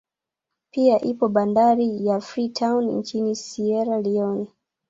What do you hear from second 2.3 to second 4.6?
town nchini Siera Lione